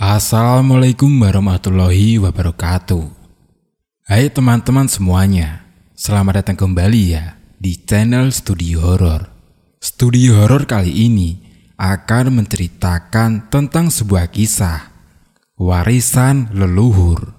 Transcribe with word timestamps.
Assalamualaikum 0.00 1.12
warahmatullahi 1.20 2.16
wabarakatuh. 2.16 3.04
Hai 4.08 4.32
teman-teman 4.32 4.88
semuanya, 4.88 5.68
selamat 5.92 6.40
datang 6.40 6.56
kembali 6.56 7.02
ya 7.12 7.36
di 7.60 7.76
channel 7.76 8.32
Studio 8.32 8.80
Horor. 8.80 9.28
Studio 9.76 10.40
Horor 10.40 10.64
kali 10.64 11.04
ini 11.04 11.36
akan 11.76 12.32
menceritakan 12.32 13.52
tentang 13.52 13.92
sebuah 13.92 14.32
kisah 14.32 14.88
warisan 15.60 16.48
leluhur. 16.56 17.36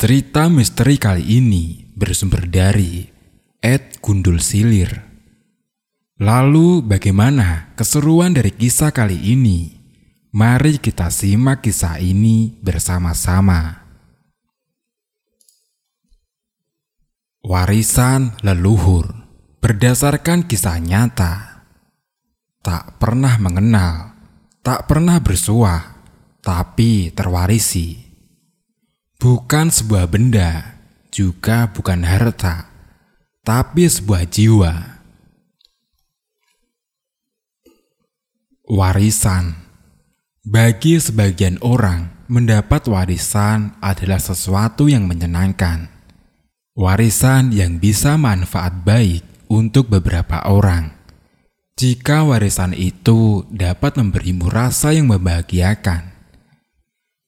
Cerita 0.00 0.48
misteri 0.48 0.96
kali 0.96 1.28
ini 1.28 1.92
bersumber 1.92 2.48
dari 2.48 3.04
Ed 3.60 4.00
Gundul 4.00 4.40
Silir. 4.40 4.96
Lalu 6.16 6.80
bagaimana 6.88 7.76
keseruan 7.76 8.32
dari 8.32 8.48
kisah 8.48 8.96
kali 8.96 9.20
ini? 9.20 9.83
Mari 10.34 10.82
kita 10.82 11.14
simak 11.14 11.62
kisah 11.62 12.02
ini 12.02 12.58
bersama-sama. 12.58 13.86
Warisan 17.38 18.34
leluhur 18.42 19.14
berdasarkan 19.62 20.42
kisah 20.50 20.82
nyata. 20.82 21.62
Tak 22.66 22.98
pernah 22.98 23.38
mengenal, 23.38 24.10
tak 24.58 24.90
pernah 24.90 25.22
bersuah, 25.22 26.02
tapi 26.42 27.14
terwarisi. 27.14 28.02
Bukan 29.22 29.70
sebuah 29.70 30.10
benda, 30.10 30.82
juga 31.14 31.70
bukan 31.70 32.02
harta, 32.02 32.74
tapi 33.46 33.86
sebuah 33.86 34.26
jiwa. 34.26 34.98
Warisan 38.66 39.63
bagi 40.44 41.00
sebagian 41.00 41.56
orang, 41.64 42.28
mendapat 42.28 42.84
warisan 42.84 43.80
adalah 43.80 44.20
sesuatu 44.20 44.92
yang 44.92 45.08
menyenangkan. 45.08 45.88
Warisan 46.76 47.48
yang 47.48 47.80
bisa 47.80 48.20
manfaat 48.20 48.84
baik 48.84 49.24
untuk 49.48 49.88
beberapa 49.88 50.44
orang. 50.44 50.92
Jika 51.74 52.28
warisan 52.28 52.76
itu 52.76 53.48
dapat 53.48 53.96
memberimu 53.96 54.52
rasa 54.52 54.92
yang 54.92 55.08
membahagiakan. 55.10 56.12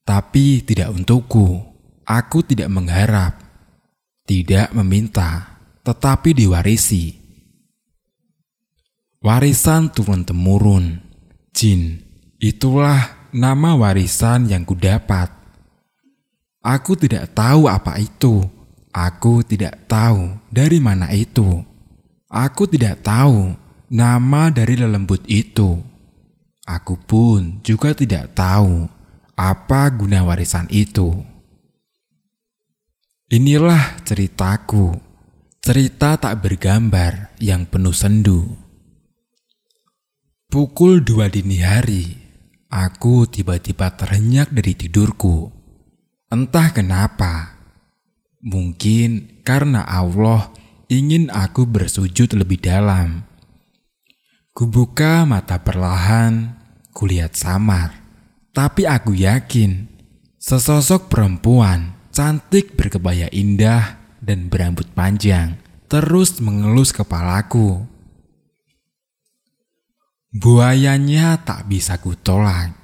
Tapi 0.06 0.62
tidak 0.62 0.92
untukku, 0.92 1.64
aku 2.04 2.38
tidak 2.46 2.70
mengharap, 2.70 3.32
tidak 4.28 4.70
meminta, 4.76 5.58
tetapi 5.82 6.36
diwarisi. 6.36 7.16
Warisan 9.18 9.90
turun-temurun, 9.90 11.02
jin, 11.50 12.05
Itulah 12.36 13.30
nama 13.32 13.72
warisan 13.72 14.48
yang 14.48 14.64
kudapat. 14.68 15.32
Aku 16.60 16.98
tidak 16.98 17.32
tahu 17.32 17.70
apa 17.70 17.96
itu. 17.96 18.44
Aku 18.92 19.44
tidak 19.44 19.88
tahu 19.88 20.36
dari 20.48 20.80
mana 20.80 21.12
itu. 21.12 21.64
Aku 22.26 22.68
tidak 22.68 23.04
tahu 23.04 23.54
nama 23.92 24.50
dari 24.50 24.74
lelembut 24.76 25.22
itu. 25.30 25.80
Aku 26.66 26.98
pun 26.98 27.62
juga 27.62 27.94
tidak 27.94 28.34
tahu 28.34 28.90
apa 29.38 29.86
guna 29.94 30.26
warisan 30.26 30.66
itu. 30.72 31.22
Inilah 33.30 34.02
ceritaku, 34.02 34.96
cerita 35.62 36.18
tak 36.18 36.42
bergambar 36.42 37.30
yang 37.38 37.68
penuh 37.68 37.94
sendu. 37.94 38.48
Pukul 40.50 41.02
dua 41.02 41.30
dini 41.30 41.58
hari, 41.62 42.25
Aku 42.66 43.30
tiba-tiba 43.30 43.94
terhenyak 43.94 44.50
dari 44.50 44.74
tidurku. 44.74 45.54
Entah 46.26 46.74
kenapa. 46.74 47.54
Mungkin 48.42 49.42
karena 49.46 49.86
Allah 49.86 50.50
ingin 50.90 51.30
aku 51.30 51.66
bersujud 51.66 52.34
lebih 52.34 52.58
dalam. 52.58 53.22
Kubuka 54.50 55.22
mata 55.28 55.62
perlahan, 55.62 56.58
kulihat 56.90 57.38
samar. 57.38 57.92
Tapi 58.50 58.88
aku 58.88 59.12
yakin 59.12 59.86
sesosok 60.40 61.12
perempuan 61.12 61.92
cantik 62.08 62.72
berkebaya 62.72 63.28
indah 63.28 64.00
dan 64.24 64.48
berambut 64.48 64.88
panjang 64.96 65.60
terus 65.86 66.40
mengelus 66.42 66.90
kepalaku. 66.90 67.95
Buayanya 70.34 71.38
tak 71.46 71.70
bisa 71.70 72.02
kutolak. 72.02 72.74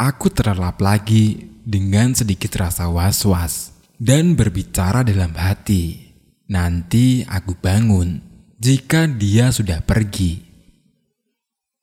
Aku 0.00 0.32
terlelap 0.32 0.80
lagi 0.80 1.52
dengan 1.64 2.16
sedikit 2.16 2.56
rasa 2.56 2.88
was-was 2.88 3.76
dan 4.00 4.32
berbicara 4.32 5.04
dalam 5.04 5.36
hati. 5.36 6.12
Nanti 6.48 7.24
aku 7.24 7.56
bangun 7.56 8.20
jika 8.60 9.04
dia 9.04 9.52
sudah 9.52 9.84
pergi. 9.84 10.40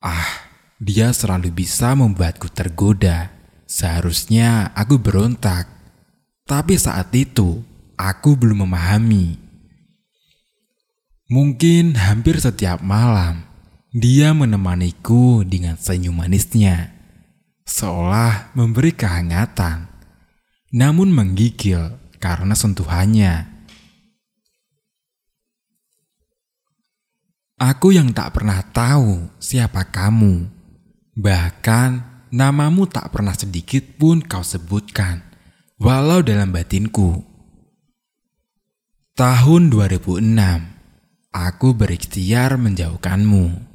Ah, 0.02 0.50
dia 0.82 1.14
selalu 1.14 1.54
bisa 1.54 1.94
membuatku 1.94 2.50
tergoda. 2.50 3.30
Seharusnya 3.70 4.74
aku 4.74 4.98
berontak. 4.98 5.70
Tapi 6.50 6.74
saat 6.76 7.14
itu, 7.14 7.62
aku 7.96 8.34
belum 8.34 8.66
memahami. 8.66 9.38
Mungkin 11.32 11.96
hampir 11.96 12.42
setiap 12.42 12.84
malam, 12.84 13.48
dia 13.92 14.32
menemaniku 14.32 15.44
dengan 15.44 15.76
senyum 15.76 16.16
manisnya, 16.16 16.96
seolah 17.68 18.56
memberi 18.56 18.96
kehangatan, 18.96 19.92
namun 20.72 21.12
menggigil 21.12 22.00
karena 22.16 22.56
sentuhannya. 22.56 23.52
Aku 27.60 27.92
yang 27.92 28.16
tak 28.16 28.32
pernah 28.32 28.64
tahu 28.64 29.28
siapa 29.44 29.84
kamu, 29.92 30.48
bahkan 31.20 32.24
namamu 32.32 32.88
tak 32.88 33.12
pernah 33.12 33.36
sedikit 33.36 33.84
pun 34.00 34.24
kau 34.24 34.42
sebutkan, 34.42 35.20
walau 35.76 36.24
dalam 36.24 36.56
batinku. 36.56 37.28
Tahun 39.20 39.62
2006, 39.68 40.32
aku 41.36 41.68
berikhtiar 41.76 42.56
menjauhkanmu. 42.56 43.71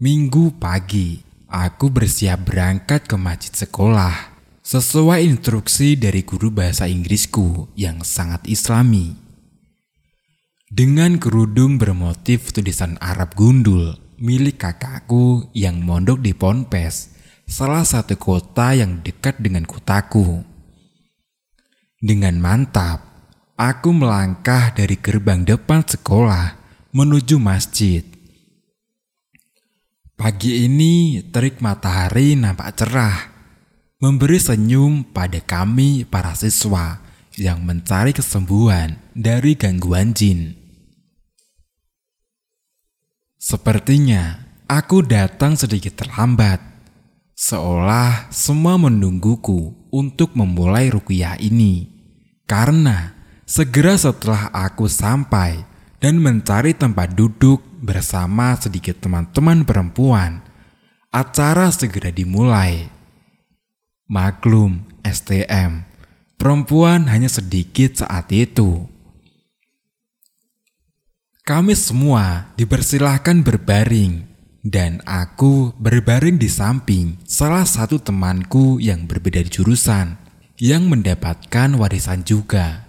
Minggu 0.00 0.56
pagi, 0.56 1.20
aku 1.44 1.92
bersiap 1.92 2.48
berangkat 2.48 3.04
ke 3.04 3.20
masjid 3.20 3.52
sekolah 3.52 4.32
sesuai 4.64 5.28
instruksi 5.28 5.92
dari 5.92 6.24
guru 6.24 6.48
bahasa 6.48 6.88
Inggrisku 6.88 7.68
yang 7.76 8.00
sangat 8.00 8.40
islami. 8.48 9.12
Dengan 10.72 11.20
kerudung 11.20 11.76
bermotif 11.76 12.48
tulisan 12.48 12.96
Arab 12.96 13.36
gundul 13.36 14.00
milik 14.16 14.64
kakakku 14.64 15.52
yang 15.52 15.84
mondok 15.84 16.24
di 16.24 16.32
Ponpes, 16.32 17.12
salah 17.44 17.84
satu 17.84 18.16
kota 18.16 18.72
yang 18.72 19.04
dekat 19.04 19.36
dengan 19.36 19.68
kotaku. 19.68 20.40
Dengan 22.00 22.40
mantap, 22.40 23.04
aku 23.52 23.92
melangkah 23.92 24.72
dari 24.72 24.96
gerbang 24.96 25.44
depan 25.44 25.84
sekolah 25.84 26.56
menuju 26.96 27.36
masjid. 27.36 28.09
Pagi 30.20 30.68
ini 30.68 31.24
terik 31.32 31.64
matahari 31.64 32.36
nampak 32.36 32.76
cerah, 32.76 33.32
memberi 34.04 34.36
senyum 34.36 35.00
pada 35.16 35.40
kami 35.40 36.04
para 36.04 36.36
siswa 36.36 37.00
yang 37.40 37.64
mencari 37.64 38.12
kesembuhan 38.12 39.00
dari 39.16 39.56
gangguan 39.56 40.12
jin. 40.12 40.60
Sepertinya 43.40 44.44
aku 44.68 45.00
datang 45.00 45.56
sedikit 45.56 46.04
terlambat, 46.04 46.60
seolah 47.32 48.28
semua 48.28 48.76
menungguku 48.76 49.88
untuk 49.88 50.36
memulai 50.36 50.92
rukiah 50.92 51.40
ini. 51.40 51.88
Karena 52.44 53.16
segera 53.48 53.96
setelah 53.96 54.52
aku 54.52 54.84
sampai 54.84 55.64
dan 55.96 56.20
mencari 56.20 56.76
tempat 56.76 57.16
duduk 57.16 57.69
bersama 57.80 58.54
sedikit 58.60 59.00
teman-teman 59.00 59.64
perempuan, 59.64 60.44
acara 61.08 61.72
segera 61.72 62.12
dimulai. 62.12 62.92
Maklum, 64.06 64.84
STM, 65.00 65.88
perempuan 66.36 67.08
hanya 67.08 67.32
sedikit 67.32 68.04
saat 68.04 68.28
itu. 68.30 68.84
Kami 71.46 71.74
semua 71.74 72.52
dipersilahkan 72.54 73.42
berbaring, 73.42 74.28
dan 74.60 75.00
aku 75.08 75.72
berbaring 75.80 76.36
di 76.36 76.52
samping 76.52 77.16
salah 77.24 77.64
satu 77.64 77.96
temanku 77.96 78.76
yang 78.76 79.08
berbeda 79.08 79.40
jurusan, 79.48 80.20
yang 80.60 80.86
mendapatkan 80.86 81.74
warisan 81.80 82.22
juga. 82.22 82.84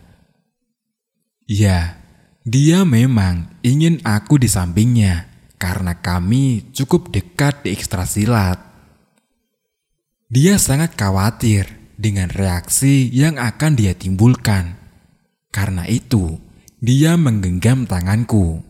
Ya, 1.47 2.00
dia 2.41 2.81
memang 2.81 3.53
ingin 3.61 4.01
aku 4.01 4.41
di 4.41 4.49
sampingnya 4.49 5.29
karena 5.61 6.01
kami 6.01 6.73
cukup 6.73 7.13
dekat 7.13 7.61
di 7.61 7.77
ekstra 7.77 8.09
silat. 8.09 8.57
Dia 10.25 10.57
sangat 10.57 10.97
khawatir 10.97 11.69
dengan 12.01 12.33
reaksi 12.33 13.13
yang 13.13 13.37
akan 13.37 13.77
dia 13.77 13.93
timbulkan. 13.93 14.73
Karena 15.53 15.85
itu, 15.85 16.39
dia 16.81 17.13
menggenggam 17.13 17.85
tanganku. 17.85 18.65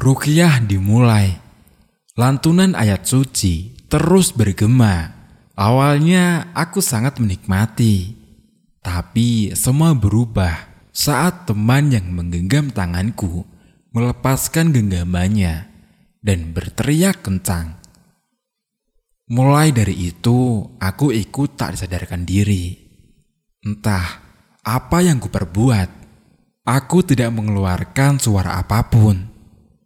Rukiah 0.00 0.64
dimulai. 0.64 1.36
Lantunan 2.16 2.72
ayat 2.72 3.04
suci 3.04 3.76
terus 3.92 4.32
bergema. 4.32 5.12
Awalnya 5.52 6.48
aku 6.56 6.80
sangat 6.80 7.20
menikmati, 7.20 8.21
tapi 8.82 9.54
semua 9.54 9.94
berubah 9.94 10.68
saat 10.90 11.46
teman 11.46 11.94
yang 11.94 12.10
menggenggam 12.12 12.68
tanganku 12.68 13.46
melepaskan 13.94 14.74
genggamannya 14.74 15.70
dan 16.18 16.50
berteriak 16.50 17.22
kencang. 17.22 17.78
Mulai 19.32 19.72
dari 19.72 20.12
itu, 20.12 20.66
aku 20.76 21.14
ikut 21.14 21.56
tak 21.56 21.78
disadarkan 21.78 22.26
diri. 22.26 22.76
Entah 23.64 24.20
apa 24.60 24.98
yang 25.00 25.22
kuperbuat, 25.22 25.88
aku 26.66 26.98
tidak 27.06 27.32
mengeluarkan 27.32 28.20
suara 28.20 28.60
apa 28.60 28.92
pun. 28.92 29.30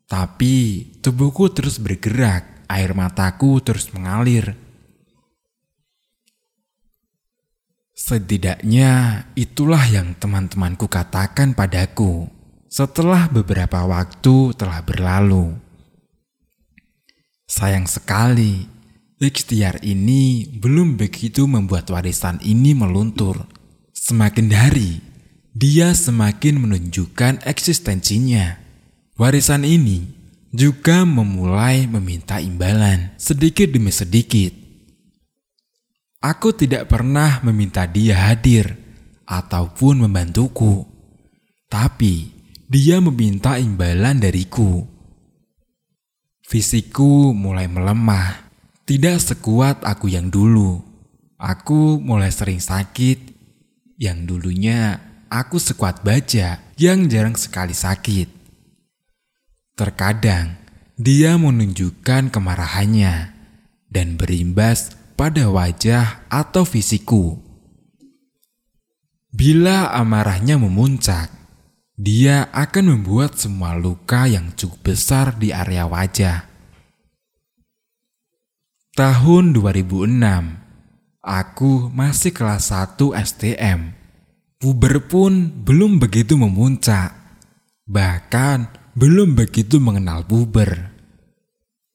Tapi 0.06 0.86
tubuhku 0.98 1.52
terus 1.54 1.78
bergerak, 1.78 2.66
air 2.66 2.90
mataku 2.96 3.62
terus 3.62 3.92
mengalir. 3.94 4.65
Setidaknya 7.96 9.24
itulah 9.32 9.80
yang 9.88 10.12
teman-temanku 10.20 10.84
katakan 10.84 11.56
padaku 11.56 12.28
setelah 12.68 13.24
beberapa 13.32 13.88
waktu 13.88 14.52
telah 14.52 14.84
berlalu. 14.84 15.56
Sayang 17.48 17.88
sekali, 17.88 18.68
ikhtiar 19.16 19.80
ini 19.80 20.44
belum 20.44 21.00
begitu 21.00 21.48
membuat 21.48 21.88
warisan 21.88 22.36
ini 22.44 22.76
meluntur. 22.76 23.48
Semakin 23.96 24.52
hari, 24.52 25.00
dia 25.56 25.96
semakin 25.96 26.68
menunjukkan 26.68 27.48
eksistensinya. 27.48 28.60
Warisan 29.16 29.64
ini 29.64 30.04
juga 30.52 31.08
memulai 31.08 31.88
meminta 31.88 32.44
imbalan 32.44 33.16
sedikit 33.16 33.72
demi 33.72 33.88
sedikit. 33.88 34.65
Aku 36.26 36.50
tidak 36.50 36.90
pernah 36.90 37.38
meminta 37.46 37.86
dia 37.86 38.18
hadir 38.18 38.74
ataupun 39.30 40.02
membantuku, 40.02 40.82
tapi 41.70 42.34
dia 42.66 42.98
meminta 42.98 43.62
imbalan 43.62 44.18
dariku. 44.18 44.82
Fisikku 46.42 47.30
mulai 47.30 47.70
melemah, 47.70 48.42
tidak 48.82 49.22
sekuat 49.22 49.86
aku 49.86 50.10
yang 50.10 50.26
dulu. 50.26 50.82
Aku 51.38 52.02
mulai 52.02 52.34
sering 52.34 52.58
sakit, 52.58 53.30
yang 53.94 54.26
dulunya 54.26 54.98
aku 55.30 55.62
sekuat 55.62 56.02
baja, 56.02 56.58
yang 56.74 57.06
jarang 57.06 57.38
sekali 57.38 57.70
sakit. 57.70 58.26
Terkadang 59.78 60.58
dia 60.98 61.38
menunjukkan 61.38 62.34
kemarahannya 62.34 63.14
dan 63.86 64.18
berimbas 64.18 64.95
pada 65.16 65.48
wajah 65.48 66.28
atau 66.28 66.68
fisikku. 66.68 67.40
Bila 69.32 69.92
amarahnya 69.96 70.60
memuncak, 70.60 71.32
dia 71.96 72.52
akan 72.52 73.00
membuat 73.00 73.40
semua 73.40 73.72
luka 73.76 74.28
yang 74.28 74.52
cukup 74.52 74.92
besar 74.92 75.32
di 75.40 75.48
area 75.52 75.88
wajah. 75.88 76.44
Tahun 78.96 79.52
2006, 79.52 81.20
aku 81.20 81.88
masih 81.92 82.32
kelas 82.32 82.72
1 82.72 83.12
STM. 83.12 83.92
Puber 84.56 85.04
pun 85.04 85.52
belum 85.64 86.00
begitu 86.00 86.36
memuncak. 86.40 87.12
Bahkan 87.84 88.92
belum 88.96 89.36
begitu 89.36 89.76
mengenal 89.76 90.24
puber. 90.24 90.96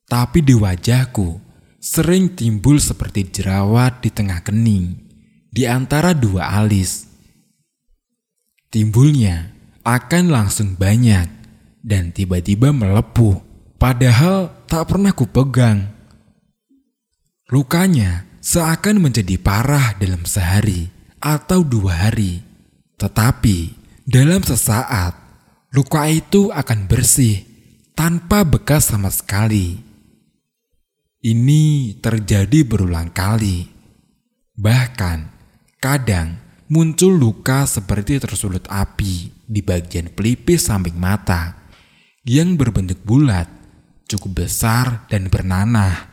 Tapi 0.06 0.46
di 0.46 0.54
wajahku 0.54 1.51
sering 1.82 2.38
timbul 2.38 2.78
seperti 2.78 3.34
jerawat 3.34 4.06
di 4.06 4.14
tengah 4.14 4.46
kening, 4.46 5.02
di 5.50 5.66
antara 5.66 6.14
dua 6.14 6.62
alis. 6.62 7.10
Timbulnya 8.70 9.50
akan 9.82 10.30
langsung 10.30 10.78
banyak 10.78 11.26
dan 11.82 12.14
tiba-tiba 12.14 12.70
melepuh, 12.70 13.42
padahal 13.82 14.54
tak 14.70 14.94
pernah 14.94 15.10
kupegang. 15.10 15.90
Lukanya 17.50 18.30
seakan 18.40 19.02
menjadi 19.02 19.36
parah 19.42 19.98
dalam 19.98 20.24
sehari 20.24 20.88
atau 21.18 21.66
dua 21.66 22.08
hari, 22.08 22.46
tetapi 22.96 23.74
dalam 24.06 24.46
sesaat 24.46 25.18
luka 25.74 26.06
itu 26.08 26.54
akan 26.54 26.86
bersih 26.86 27.44
tanpa 27.98 28.46
bekas 28.46 28.94
sama 28.94 29.10
sekali. 29.12 29.91
Ini 31.22 32.02
terjadi 32.02 32.66
berulang 32.66 33.14
kali. 33.14 33.70
Bahkan, 34.58 35.20
kadang 35.78 36.42
muncul 36.66 37.14
luka 37.14 37.70
seperti 37.70 38.18
tersulut 38.18 38.66
api 38.66 39.30
di 39.46 39.62
bagian 39.62 40.10
pelipis 40.10 40.66
samping 40.66 40.98
mata 40.98 41.62
yang 42.26 42.58
berbentuk 42.58 43.06
bulat, 43.06 43.46
cukup 44.10 44.46
besar 44.46 45.06
dan 45.14 45.30
bernanah. 45.30 46.10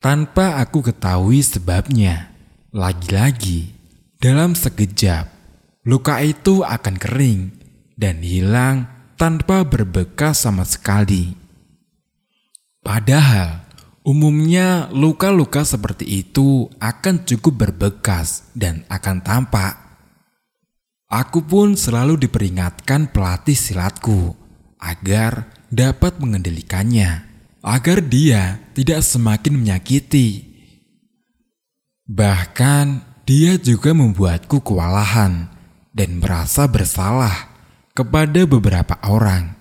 Tanpa 0.00 0.56
aku 0.56 0.80
ketahui 0.80 1.44
sebabnya, 1.44 2.32
lagi-lagi 2.72 3.68
dalam 4.16 4.56
sekejap 4.56 5.28
luka 5.84 6.24
itu 6.24 6.64
akan 6.64 6.96
kering 6.96 7.52
dan 8.00 8.24
hilang 8.24 8.88
tanpa 9.20 9.60
berbekas 9.60 10.40
sama 10.40 10.64
sekali. 10.64 11.45
Padahal, 12.86 13.66
umumnya 14.06 14.86
luka-luka 14.94 15.66
seperti 15.66 16.22
itu 16.22 16.70
akan 16.78 17.26
cukup 17.26 17.66
berbekas 17.66 18.46
dan 18.54 18.86
akan 18.86 19.26
tampak. 19.26 19.74
Aku 21.10 21.42
pun 21.42 21.74
selalu 21.74 22.14
diperingatkan 22.14 23.10
pelatih 23.10 23.58
silatku 23.58 24.38
agar 24.78 25.50
dapat 25.66 26.22
mengendalikannya, 26.22 27.26
agar 27.58 28.06
dia 28.06 28.62
tidak 28.78 29.02
semakin 29.02 29.58
menyakiti. 29.58 30.46
Bahkan, 32.06 32.86
dia 33.26 33.58
juga 33.58 33.90
membuatku 33.98 34.62
kewalahan 34.62 35.50
dan 35.90 36.22
merasa 36.22 36.70
bersalah 36.70 37.50
kepada 37.98 38.46
beberapa 38.46 38.94
orang. 39.02 39.58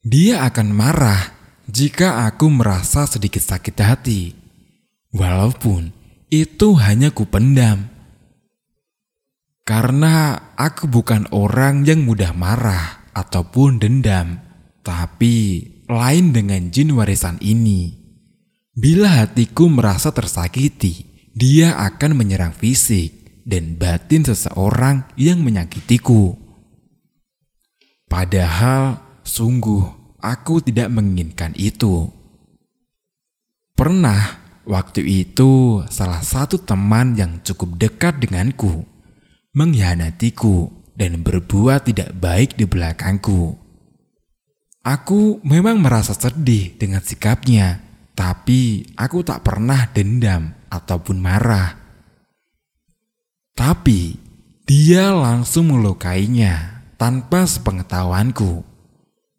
Dia 0.00 0.48
akan 0.48 0.68
marah 0.72 1.37
jika 1.68 2.24
aku 2.24 2.48
merasa 2.48 3.04
sedikit 3.04 3.44
sakit 3.44 3.76
hati, 3.84 4.32
walaupun 5.12 5.92
itu 6.32 6.72
hanya 6.80 7.12
kupendam. 7.12 7.92
Karena 9.68 10.48
aku 10.56 10.88
bukan 10.88 11.28
orang 11.28 11.84
yang 11.84 12.08
mudah 12.08 12.32
marah 12.32 13.04
ataupun 13.12 13.76
dendam, 13.76 14.40
tapi 14.80 15.60
lain 15.84 16.32
dengan 16.32 16.72
jin 16.72 16.96
warisan 16.96 17.36
ini. 17.44 17.92
Bila 18.72 19.28
hatiku 19.28 19.68
merasa 19.68 20.08
tersakiti, 20.08 21.04
dia 21.36 21.76
akan 21.76 22.16
menyerang 22.16 22.56
fisik 22.56 23.44
dan 23.44 23.76
batin 23.76 24.24
seseorang 24.24 25.04
yang 25.20 25.44
menyakitiku. 25.44 26.32
Padahal 28.08 29.04
sungguh 29.20 29.97
aku 30.18 30.62
tidak 30.62 30.90
menginginkan 30.90 31.54
itu. 31.54 32.10
Pernah 33.78 34.42
waktu 34.66 35.06
itu 35.06 35.82
salah 35.88 36.20
satu 36.20 36.58
teman 36.58 37.14
yang 37.14 37.38
cukup 37.46 37.78
dekat 37.78 38.18
denganku 38.18 38.84
mengkhianatiku 39.56 40.70
dan 40.98 41.22
berbuat 41.22 41.90
tidak 41.90 42.10
baik 42.18 42.58
di 42.58 42.66
belakangku. 42.66 43.54
Aku 44.82 45.42
memang 45.42 45.82
merasa 45.82 46.14
sedih 46.14 46.74
dengan 46.78 47.02
sikapnya, 47.02 47.82
tapi 48.14 48.86
aku 48.94 49.22
tak 49.22 49.46
pernah 49.46 49.90
dendam 49.90 50.54
ataupun 50.70 51.16
marah. 51.18 51.76
Tapi 53.58 54.16
dia 54.62 55.10
langsung 55.10 55.74
melukainya 55.74 56.84
tanpa 57.00 57.48
sepengetahuanku. 57.48 58.67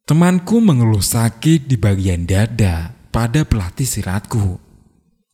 Temanku 0.10 0.58
mengeluh 0.58 1.06
sakit 1.06 1.70
di 1.70 1.78
bagian 1.78 2.26
dada 2.26 2.98
pada 3.14 3.46
pelatih 3.46 3.86
silatku. 3.86 4.58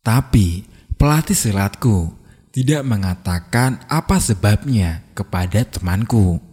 Tapi 0.03 0.67
pelatih 0.99 1.31
silatku 1.31 2.11
tidak 2.51 2.83
mengatakan 2.83 3.79
apa 3.87 4.19
sebabnya 4.19 4.99
kepada 5.15 5.63
temanku. 5.63 6.43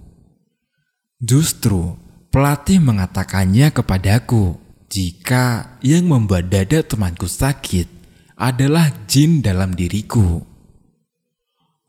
Justru 1.18 1.98
pelatih 2.30 2.78
mengatakannya 2.78 3.74
kepadaku 3.74 4.54
jika 4.86 5.74
yang 5.82 6.06
membuat 6.06 6.46
dada 6.46 6.78
temanku 6.86 7.26
sakit 7.26 7.90
adalah 8.38 9.02
jin 9.10 9.42
dalam 9.42 9.74
diriku. 9.74 10.46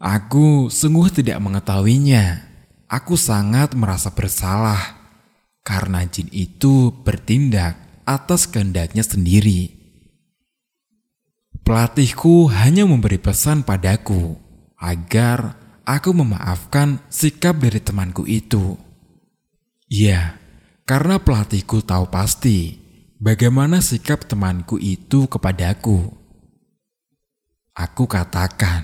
Aku 0.02 0.74
sungguh 0.74 1.14
tidak 1.14 1.38
mengetahuinya. 1.46 2.42
Aku 2.90 3.22
sangat 3.22 3.78
merasa 3.78 4.10
bersalah 4.10 5.03
karena 5.64 6.04
jin 6.06 6.28
itu 6.30 6.92
bertindak 7.04 7.80
atas 8.04 8.46
kehendaknya 8.52 9.02
sendiri. 9.02 9.72
Pelatihku 11.64 12.52
hanya 12.52 12.84
memberi 12.84 13.16
pesan 13.16 13.64
padaku 13.64 14.36
agar 14.76 15.56
aku 15.88 16.12
memaafkan 16.12 17.00
sikap 17.08 17.56
dari 17.64 17.80
temanku 17.80 18.28
itu. 18.28 18.76
Ya, 19.88 20.36
karena 20.84 21.24
pelatihku 21.24 21.80
tahu 21.80 22.12
pasti 22.12 22.84
bagaimana 23.24 23.80
sikap 23.80 24.28
temanku 24.28 24.76
itu 24.76 25.32
kepadaku. 25.32 26.12
Aku 27.72 28.06
katakan, 28.12 28.84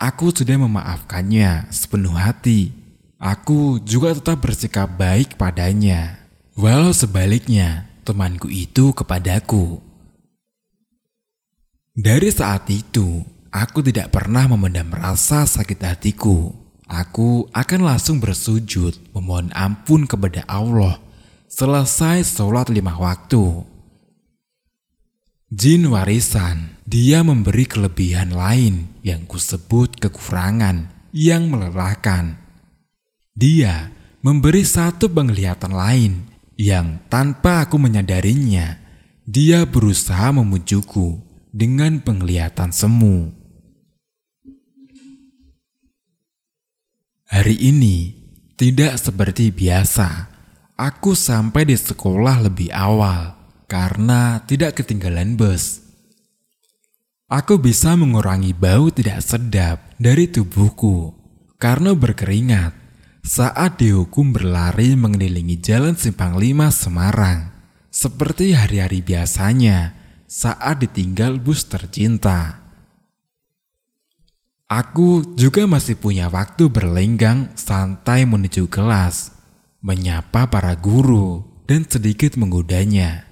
aku 0.00 0.32
sudah 0.32 0.56
memaafkannya 0.56 1.68
sepenuh 1.68 2.16
hati. 2.16 2.83
Aku 3.24 3.80
juga 3.80 4.12
tetap 4.12 4.44
bersikap 4.44 5.00
baik 5.00 5.40
padanya. 5.40 6.20
Walau 6.60 6.92
sebaliknya, 6.92 7.88
temanku 8.04 8.52
itu 8.52 8.92
kepadaku. 8.92 9.80
Dari 11.96 12.28
saat 12.28 12.68
itu, 12.68 13.24
aku 13.48 13.80
tidak 13.80 14.12
pernah 14.12 14.44
memendam 14.44 14.92
rasa 14.92 15.48
sakit 15.48 15.80
hatiku. 15.80 16.52
Aku 16.84 17.48
akan 17.56 17.80
langsung 17.88 18.20
bersujud 18.20 18.92
memohon 19.16 19.48
ampun 19.56 20.04
kepada 20.04 20.44
Allah 20.44 21.00
selesai 21.48 22.28
sholat 22.28 22.68
lima 22.68 22.92
waktu. 22.92 23.64
Jin 25.48 25.88
warisan, 25.88 26.76
dia 26.84 27.24
memberi 27.24 27.64
kelebihan 27.64 28.36
lain 28.36 29.00
yang 29.00 29.24
kusebut 29.24 29.96
kekurangan 29.96 30.92
yang 31.16 31.48
melelahkan. 31.48 32.43
Dia 33.34 33.90
memberi 34.22 34.62
satu 34.62 35.10
penglihatan 35.10 35.74
lain 35.74 36.22
yang 36.54 37.02
tanpa 37.10 37.66
aku 37.66 37.82
menyadarinya, 37.82 38.78
dia 39.26 39.66
berusaha 39.66 40.30
memujukku 40.30 41.18
dengan 41.50 41.98
penglihatan 41.98 42.70
semu. 42.70 43.34
Hari 47.26 47.58
ini 47.58 48.14
tidak 48.54 49.02
seperti 49.02 49.50
biasa. 49.50 50.30
Aku 50.78 51.18
sampai 51.18 51.66
di 51.66 51.74
sekolah 51.74 52.46
lebih 52.46 52.70
awal 52.70 53.34
karena 53.66 54.46
tidak 54.46 54.78
ketinggalan 54.78 55.34
bus. 55.34 55.82
Aku 57.26 57.58
bisa 57.58 57.98
mengurangi 57.98 58.54
bau 58.54 58.94
tidak 58.94 59.26
sedap 59.26 59.82
dari 59.98 60.30
tubuhku 60.30 61.10
karena 61.58 61.98
berkeringat 61.98 62.83
saat 63.24 63.80
dihukum 63.80 64.36
berlari 64.36 64.92
mengelilingi 64.92 65.56
jalan 65.64 65.96
Simpang 65.96 66.36
Lima 66.36 66.68
Semarang, 66.68 67.48
seperti 67.88 68.52
hari-hari 68.52 69.00
biasanya 69.00 69.96
saat 70.28 70.84
ditinggal 70.84 71.40
bus 71.40 71.64
tercinta. 71.64 72.60
Aku 74.68 75.24
juga 75.40 75.64
masih 75.64 75.96
punya 75.96 76.28
waktu 76.28 76.68
berlenggang 76.68 77.48
santai 77.56 78.28
menuju 78.28 78.68
kelas, 78.68 79.32
menyapa 79.80 80.44
para 80.52 80.76
guru, 80.76 81.48
dan 81.64 81.88
sedikit 81.88 82.36
menggodanya. 82.36 83.24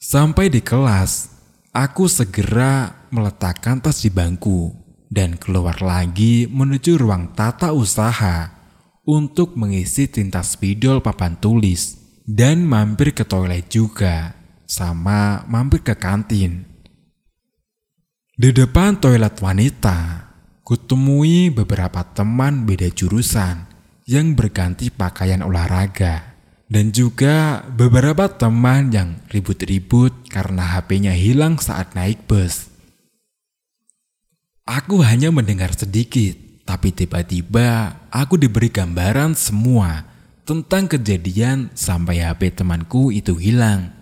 Sampai 0.00 0.48
di 0.48 0.64
kelas, 0.64 1.28
aku 1.76 2.08
segera 2.08 3.04
meletakkan 3.12 3.84
tas 3.84 4.00
di 4.00 4.08
bangku 4.08 4.85
dan 5.10 5.38
keluar 5.38 5.78
lagi 5.82 6.50
menuju 6.50 6.98
ruang 6.98 7.32
tata 7.34 7.70
usaha 7.70 8.50
untuk 9.06 9.54
mengisi 9.54 10.10
tinta 10.10 10.42
spidol 10.42 10.98
papan 10.98 11.38
tulis 11.38 11.98
dan 12.26 12.66
mampir 12.66 13.14
ke 13.14 13.22
toilet 13.22 13.70
juga 13.70 14.34
sama 14.66 15.46
mampir 15.46 15.86
ke 15.86 15.94
kantin. 15.94 16.66
Di 18.36 18.52
depan 18.52 19.00
toilet 19.00 19.38
wanita, 19.40 20.28
kutemui 20.66 21.54
beberapa 21.54 22.04
teman 22.04 22.66
beda 22.66 22.90
jurusan 22.90 23.64
yang 24.04 24.34
berganti 24.36 24.92
pakaian 24.92 25.40
olahraga 25.40 26.36
dan 26.66 26.90
juga 26.90 27.62
beberapa 27.70 28.26
teman 28.26 28.90
yang 28.90 29.22
ribut-ribut 29.30 30.26
karena 30.28 30.76
HP-nya 30.76 31.14
hilang 31.14 31.56
saat 31.62 31.94
naik 31.94 32.26
bus. 32.26 32.75
Aku 34.66 34.98
hanya 34.98 35.30
mendengar 35.30 35.70
sedikit, 35.78 36.34
tapi 36.66 36.90
tiba-tiba 36.90 38.02
aku 38.10 38.34
diberi 38.34 38.66
gambaran 38.66 39.38
semua 39.38 40.02
tentang 40.42 40.90
kejadian 40.90 41.70
sampai 41.70 42.26
HP 42.26 42.58
temanku 42.58 43.14
itu 43.14 43.38
hilang. 43.38 43.94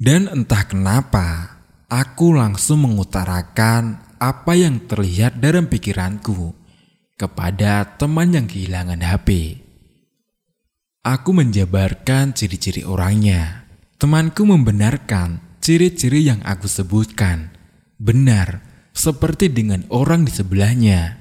Dan 0.00 0.32
entah 0.32 0.64
kenapa, 0.64 1.60
aku 1.92 2.32
langsung 2.32 2.88
mengutarakan 2.88 4.00
apa 4.16 4.56
yang 4.56 4.80
terlihat 4.88 5.36
dalam 5.36 5.68
pikiranku 5.68 6.56
kepada 7.20 7.84
teman 8.00 8.32
yang 8.32 8.48
kehilangan 8.48 9.04
HP. 9.04 9.60
Aku 11.04 11.36
menjabarkan 11.36 12.32
ciri-ciri 12.32 12.88
orangnya. 12.88 13.68
Temanku 14.00 14.48
membenarkan 14.48 15.60
ciri-ciri 15.60 16.24
yang 16.24 16.40
aku 16.40 16.64
sebutkan. 16.64 17.52
Benar, 18.00 18.73
seperti 18.94 19.50
dengan 19.50 19.82
orang 19.90 20.22
di 20.22 20.32
sebelahnya. 20.32 21.18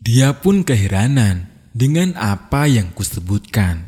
Dia 0.00 0.32
pun 0.40 0.64
keheranan 0.64 1.44
dengan 1.76 2.16
apa 2.16 2.64
yang 2.64 2.88
kusebutkan, 2.96 3.84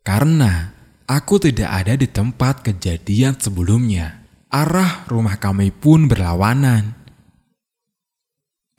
karena 0.00 0.72
aku 1.04 1.36
tidak 1.36 1.70
ada 1.84 1.94
di 2.00 2.08
tempat 2.08 2.64
kejadian 2.64 3.36
sebelumnya. 3.36 4.24
Arah 4.48 5.04
rumah 5.10 5.36
kami 5.36 5.68
pun 5.68 6.08
berlawanan. 6.08 6.96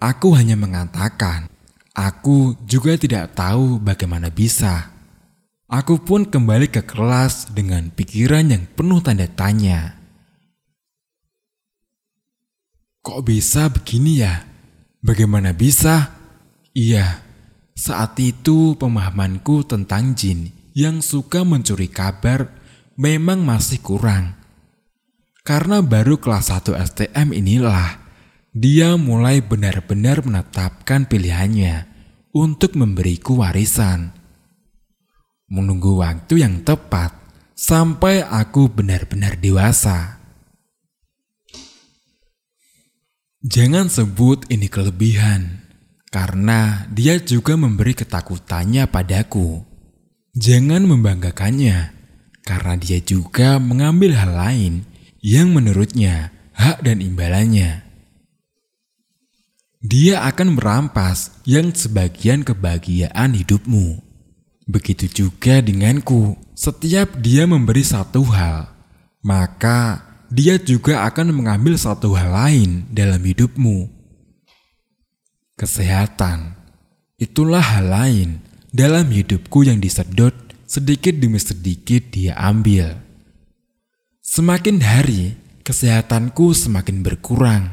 Aku 0.01 0.33
hanya 0.33 0.57
mengatakan, 0.57 1.47
aku 1.93 2.57
juga 2.65 2.97
tidak 2.97 3.37
tahu 3.37 3.77
bagaimana 3.79 4.33
bisa. 4.33 4.91
Aku 5.65 5.97
pun 5.99 6.29
kembali 6.29 6.69
ke 6.69 6.85
kelas 6.85 7.51
dengan 7.51 7.91
pikiran 7.91 8.47
yang 8.47 8.63
penuh 8.73 9.01
tanda 9.01 9.27
tanya. 9.27 9.97
Kok 13.05 13.21
bisa 13.21 13.69
begini 13.69 14.25
ya? 14.25 14.41
Bagaimana 15.05 15.53
bisa? 15.53 16.09
Iya, 16.73 17.21
saat 17.77 18.17
itu 18.17 18.73
pemahamanku 18.81 19.61
tentang 19.69 20.17
jin 20.17 20.49
yang 20.73 21.05
suka 21.05 21.45
mencuri 21.45 21.85
kabar 21.85 22.49
memang 22.97 23.45
masih 23.45 23.77
kurang. 23.85 24.33
Karena 25.45 25.85
baru 25.85 26.17
kelas 26.17 26.49
1 26.49 26.73
STM 26.73 27.29
inilah 27.37 28.01
dia 28.57 28.97
mulai 28.97 29.37
benar-benar 29.37 30.25
menetapkan 30.25 31.05
pilihannya 31.05 31.85
untuk 32.33 32.73
memberiku 32.73 33.45
warisan. 33.45 34.17
Menunggu 35.45 36.01
waktu 36.01 36.41
yang 36.41 36.65
tepat 36.65 37.13
sampai 37.53 38.25
aku 38.25 38.65
benar-benar 38.65 39.37
dewasa. 39.37 40.24
Jangan 43.45 43.93
sebut 43.93 44.49
ini 44.49 44.65
kelebihan, 44.65 45.69
karena 46.09 46.89
dia 46.89 47.21
juga 47.21 47.53
memberi 47.53 47.93
ketakutannya 47.93 48.89
padaku. 48.89 49.61
Jangan 50.33 50.81
membanggakannya, 50.89 51.93
karena 52.41 52.73
dia 52.73 52.97
juga 53.05 53.61
mengambil 53.61 54.17
hal 54.17 54.33
lain 54.33 54.73
yang 55.21 55.53
menurutnya 55.53 56.33
hak 56.57 56.81
dan 56.89 57.05
imbalannya. 57.05 57.85
Dia 59.85 60.25
akan 60.25 60.57
merampas 60.57 61.37
yang 61.45 61.69
sebagian 61.69 62.41
kebahagiaan 62.41 63.37
hidupmu. 63.37 64.01
Begitu 64.65 65.05
juga 65.05 65.61
denganku, 65.61 66.33
setiap 66.57 67.21
dia 67.21 67.45
memberi 67.45 67.85
satu 67.85 68.25
hal, 68.25 68.73
maka 69.21 70.04
dia 70.31 70.57
juga 70.57 71.05
akan 71.07 71.31
mengambil 71.31 71.77
satu 71.77 72.13
hal 72.17 72.31
lain 72.33 72.89
dalam 72.89 73.21
hidupmu. 73.21 73.89
Kesehatan 75.55 76.57
itulah 77.15 77.63
hal 77.63 77.87
lain 77.87 78.29
dalam 78.75 79.07
hidupku 79.07 79.63
yang 79.63 79.79
disedot 79.79 80.35
sedikit 80.67 81.15
demi 81.15 81.39
sedikit 81.39 82.11
dia 82.11 82.35
ambil. 82.35 82.97
Semakin 84.25 84.81
hari, 84.81 85.37
kesehatanku 85.63 86.51
semakin 86.51 87.05
berkurang. 87.05 87.63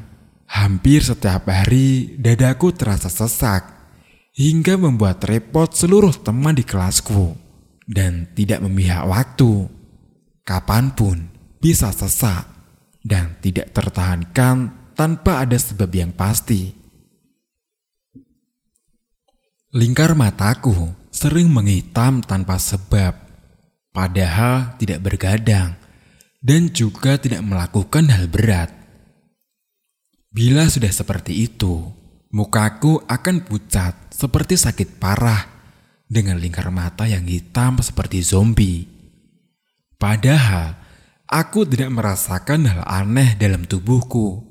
Hampir 0.47 1.01
setiap 1.01 1.49
hari, 1.49 2.13
dadaku 2.21 2.77
terasa 2.77 3.09
sesak 3.09 3.73
hingga 4.37 4.77
membuat 4.77 5.25
repot 5.25 5.73
seluruh 5.73 6.13
teman 6.13 6.57
di 6.57 6.65
kelasku. 6.65 7.41
dan 7.83 8.31
tidak 8.39 8.63
memihak 8.63 9.03
waktu. 9.05 9.67
Kapan 10.47 10.95
pun 10.95 11.32
bisa 11.63 11.95
sesak 11.95 12.51
dan 13.07 13.39
tidak 13.39 13.71
tertahankan 13.71 14.75
tanpa 14.99 15.47
ada 15.47 15.55
sebab 15.55 15.87
yang 15.95 16.11
pasti. 16.11 16.75
Lingkar 19.73 20.19
mataku 20.19 20.91
sering 21.15 21.49
menghitam 21.49 22.21
tanpa 22.21 22.59
sebab, 22.59 23.15
padahal 23.95 24.75
tidak 24.77 25.01
bergadang 25.07 25.79
dan 26.43 26.69
juga 26.75 27.17
tidak 27.17 27.41
melakukan 27.47 28.11
hal 28.11 28.27
berat. 28.27 28.69
Bila 30.35 30.67
sudah 30.67 30.91
seperti 30.91 31.47
itu, 31.47 31.89
mukaku 32.35 33.01
akan 33.07 33.47
pucat 33.47 34.13
seperti 34.13 34.59
sakit 34.59 34.99
parah 34.99 35.47
dengan 36.11 36.37
lingkar 36.37 36.69
mata 36.69 37.09
yang 37.09 37.25
hitam 37.25 37.81
seperti 37.81 38.21
zombie. 38.21 38.85
Padahal 39.97 40.82
aku 41.33 41.65
tidak 41.65 41.89
merasakan 41.89 42.69
hal 42.69 42.85
aneh 42.85 43.33
dalam 43.41 43.65
tubuhku. 43.65 44.45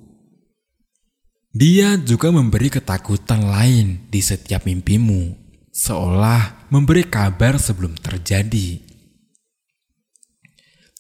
Dia 1.54 2.02
juga 2.02 2.34
memberi 2.34 2.74
ketakutan 2.74 3.46
lain 3.46 4.10
di 4.10 4.18
setiap 4.24 4.66
mimpimu, 4.66 5.38
seolah 5.70 6.72
memberi 6.74 7.06
kabar 7.06 7.62
sebelum 7.62 7.94
terjadi. 8.02 8.82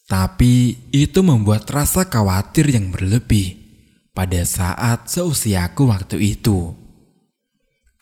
Tapi 0.06 0.92
itu 0.92 1.20
membuat 1.24 1.66
rasa 1.72 2.06
khawatir 2.06 2.68
yang 2.68 2.92
berlebih 2.92 3.58
pada 4.12 4.44
saat 4.44 5.08
seusiaku 5.08 5.88
waktu 5.88 6.36
itu. 6.36 6.76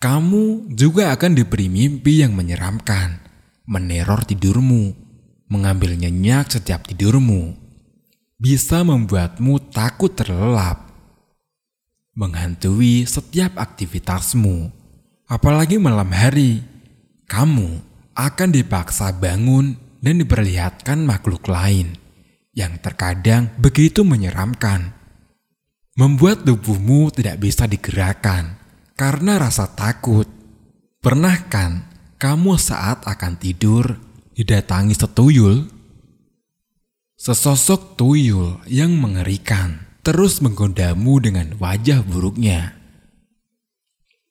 Kamu 0.02 0.74
juga 0.74 1.14
akan 1.14 1.38
diberi 1.38 1.70
mimpi 1.70 2.26
yang 2.26 2.34
menyeramkan, 2.34 3.22
meneror 3.62 4.26
tidurmu, 4.26 4.90
mengambil 5.46 5.94
nyenyak 5.94 6.50
setiap 6.50 6.82
tidurmu, 6.88 7.69
bisa 8.40 8.80
membuatmu 8.80 9.68
takut 9.68 10.16
terlelap 10.16 10.88
menghantui 12.16 13.04
setiap 13.04 13.60
aktivitasmu. 13.60 14.72
Apalagi 15.28 15.76
malam 15.76 16.08
hari, 16.10 16.64
kamu 17.28 17.84
akan 18.16 18.48
dipaksa 18.50 19.12
bangun 19.12 19.76
dan 20.00 20.18
diperlihatkan 20.24 21.04
makhluk 21.04 21.46
lain 21.52 21.94
yang 22.56 22.80
terkadang 22.80 23.52
begitu 23.60 24.02
menyeramkan. 24.02 24.96
Membuat 26.00 26.48
tubuhmu 26.48 27.12
tidak 27.12 27.44
bisa 27.44 27.68
digerakkan 27.68 28.56
karena 28.96 29.36
rasa 29.36 29.68
takut. 29.68 30.24
Pernah 31.04 31.44
kan 31.52 31.84
kamu 32.16 32.56
saat 32.56 33.04
akan 33.04 33.36
tidur 33.36 34.00
didatangi 34.32 34.96
setuyul? 34.96 35.79
Sesosok 37.20 38.00
tuyul 38.00 38.64
yang 38.64 38.96
mengerikan 38.96 39.76
terus 40.00 40.40
menggodamu 40.40 41.20
dengan 41.20 41.52
wajah 41.60 42.00
buruknya. 42.00 42.80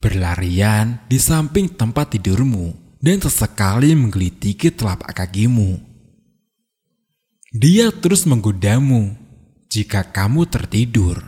Berlarian 0.01 0.97
di 1.05 1.21
samping 1.21 1.69
tempat 1.69 2.17
tidurmu 2.17 2.97
dan 2.97 3.21
sesekali 3.21 3.93
menggelitiki 3.93 4.73
telapak 4.73 5.13
kakimu. 5.13 5.77
Dia 7.53 7.93
terus 7.93 8.25
menggodamu. 8.25 9.13
Jika 9.69 10.09
kamu 10.09 10.49
tertidur, 10.49 11.21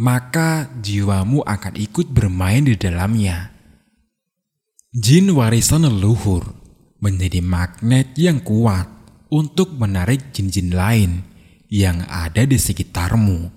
maka 0.00 0.64
jiwamu 0.80 1.44
akan 1.44 1.76
ikut 1.76 2.08
bermain 2.08 2.64
di 2.64 2.72
dalamnya. 2.80 3.52
Jin 4.96 5.28
warisan 5.36 5.84
leluhur 5.84 6.56
menjadi 7.04 7.44
magnet 7.44 8.16
yang 8.16 8.40
kuat 8.40 9.01
untuk 9.32 9.72
menarik 9.80 10.36
jin-jin 10.36 10.76
lain 10.76 11.24
yang 11.72 12.04
ada 12.12 12.44
di 12.44 12.60
sekitarmu 12.60 13.48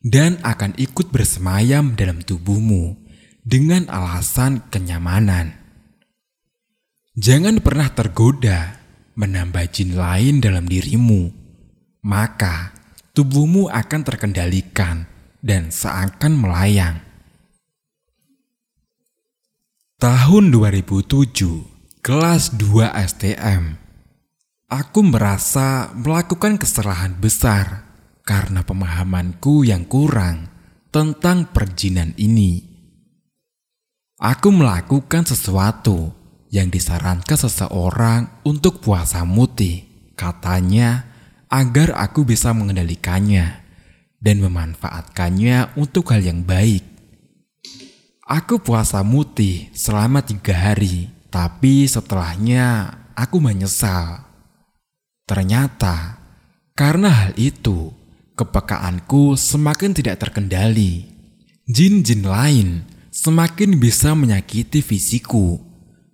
dan 0.00 0.40
akan 0.40 0.72
ikut 0.80 1.12
bersemayam 1.12 1.92
dalam 1.92 2.24
tubuhmu 2.24 2.96
dengan 3.44 3.84
alasan 3.92 4.64
kenyamanan. 4.72 5.52
Jangan 7.12 7.60
pernah 7.60 7.92
tergoda 7.92 8.80
menambah 9.20 9.68
jin 9.68 10.00
lain 10.00 10.40
dalam 10.40 10.64
dirimu, 10.64 11.28
maka 12.08 12.72
tubuhmu 13.12 13.68
akan 13.68 14.00
terkendalikan 14.06 15.04
dan 15.44 15.68
seakan 15.68 16.40
melayang. 16.40 17.04
Tahun 19.98 20.44
2007, 20.54 22.00
kelas 22.06 22.54
2 22.54 22.86
STM, 22.94 23.87
aku 24.68 25.00
merasa 25.00 25.88
melakukan 25.96 26.60
kesalahan 26.60 27.16
besar 27.16 27.88
karena 28.20 28.60
pemahamanku 28.60 29.64
yang 29.64 29.88
kurang 29.88 30.52
tentang 30.92 31.48
perjinan 31.48 32.12
ini. 32.20 32.68
Aku 34.20 34.52
melakukan 34.52 35.24
sesuatu 35.24 36.12
yang 36.52 36.68
disarankan 36.68 37.38
seseorang 37.38 38.44
untuk 38.44 38.84
puasa 38.84 39.24
mutih, 39.24 39.88
katanya 40.12 41.08
agar 41.48 41.96
aku 41.96 42.28
bisa 42.28 42.52
mengendalikannya 42.52 43.64
dan 44.20 44.36
memanfaatkannya 44.44 45.80
untuk 45.80 46.12
hal 46.12 46.20
yang 46.20 46.44
baik. 46.44 46.84
Aku 48.28 48.60
puasa 48.60 49.00
mutih 49.00 49.72
selama 49.72 50.20
tiga 50.20 50.52
hari, 50.52 51.08
tapi 51.32 51.88
setelahnya 51.88 52.92
aku 53.16 53.40
menyesal. 53.40 54.27
Ternyata 55.28 56.24
karena 56.72 57.12
hal 57.12 57.32
itu, 57.36 57.92
kepekaanku 58.32 59.36
semakin 59.36 59.92
tidak 59.92 60.24
terkendali. 60.24 61.04
Jin-jin 61.68 62.24
lain 62.24 62.88
semakin 63.12 63.76
bisa 63.76 64.16
menyakiti 64.16 64.80
fisikku, 64.80 65.60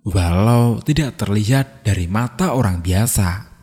walau 0.03 0.83
tidak 0.83 1.15
terlihat 1.15 1.87
dari 1.87 2.11
mata 2.11 2.51
orang 2.51 2.83
biasa. 2.83 3.55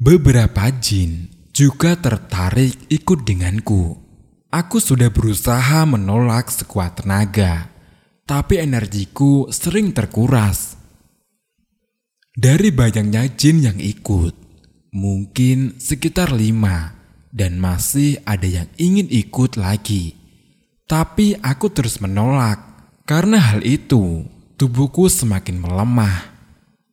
Beberapa 0.00 0.72
jin 0.78 1.28
juga 1.52 1.98
tertarik 1.98 2.86
ikut 2.88 3.26
denganku. 3.26 3.98
Aku 4.48 4.80
sudah 4.80 5.12
berusaha 5.12 5.84
menolak 5.84 6.48
sekuat 6.48 7.04
tenaga, 7.04 7.68
tapi 8.24 8.62
energiku 8.62 9.50
sering 9.52 9.92
terkuras. 9.92 10.77
Dari 12.38 12.70
banyaknya 12.70 13.26
jin 13.34 13.66
yang 13.66 13.82
ikut, 13.82 14.48
Mungkin 14.88 15.76
sekitar 15.76 16.32
lima 16.32 16.96
dan 17.28 17.60
masih 17.60 18.24
ada 18.24 18.48
yang 18.48 18.68
ingin 18.80 19.04
ikut 19.12 19.60
lagi. 19.60 20.16
Tapi 20.88 21.36
aku 21.44 21.68
terus 21.68 22.00
menolak 22.00 22.56
karena 23.04 23.36
hal 23.36 23.60
itu 23.60 24.24
tubuhku 24.56 25.12
semakin 25.12 25.60
melemah. 25.60 26.40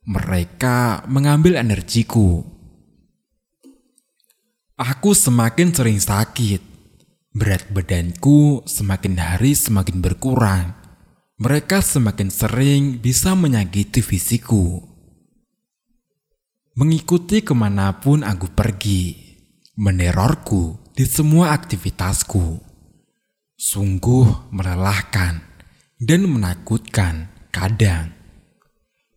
Mereka 0.04 1.08
mengambil 1.08 1.56
energiku. 1.56 2.44
Aku 4.76 5.16
semakin 5.16 5.72
sering 5.72 5.96
sakit. 5.96 6.60
Berat 7.32 7.64
badanku 7.72 8.60
semakin 8.68 9.16
hari 9.16 9.56
semakin 9.56 10.04
berkurang. 10.04 10.76
Mereka 11.40 11.80
semakin 11.80 12.28
sering 12.28 13.00
bisa 13.00 13.32
menyakiti 13.32 14.04
fisikku 14.04 14.95
mengikuti 16.76 17.40
ke 17.40 17.56
mana 17.56 17.96
pun 18.04 18.20
aku 18.20 18.52
pergi, 18.52 19.16
menerorku 19.80 20.92
di 20.92 21.08
semua 21.08 21.56
aktivitasku. 21.56 22.60
Sungguh 23.56 24.52
melelahkan 24.52 25.40
dan 25.96 26.20
menakutkan 26.28 27.32
kadang. 27.48 28.12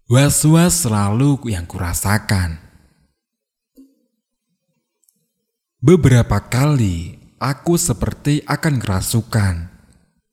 Was-was 0.07 0.87
selalu 0.87 1.51
yang 1.51 1.67
kurasakan. 1.67 2.63
Beberapa 5.83 6.47
kali 6.47 7.19
aku 7.43 7.75
seperti 7.75 8.39
akan 8.47 8.79
kerasukan, 8.79 9.55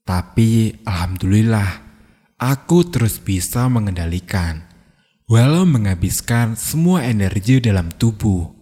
tapi 0.07 0.79
alhamdulillah 0.87 1.83
aku 2.39 2.87
terus 2.87 3.19
bisa 3.19 3.67
mengendalikan 3.67 4.66
walau 5.27 5.67
menghabiskan 5.67 6.55
semua 6.55 7.03
energi 7.03 7.59
dalam 7.59 7.91
tubuh. 7.91 8.55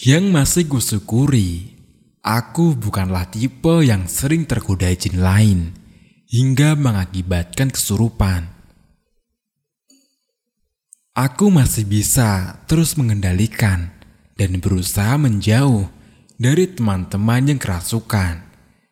Yang 0.00 0.24
masih 0.32 0.64
kusyukuri, 0.68 1.76
aku 2.20 2.76
bukanlah 2.76 3.28
tipe 3.28 3.84
yang 3.84 4.08
sering 4.08 4.44
tergoda 4.44 4.88
jin 4.92 5.20
lain 5.20 5.60
hingga 6.28 6.76
mengakibatkan 6.76 7.72
kesurupan. 7.72 8.48
Aku 11.16 11.52
masih 11.52 11.84
bisa 11.84 12.62
terus 12.64 12.96
mengendalikan 12.96 13.92
dan 14.38 14.56
berusaha 14.56 15.20
menjauh 15.20 15.90
dari 16.40 16.64
teman-teman 16.70 17.52
yang 17.52 17.60
kerasukan. 17.60 18.40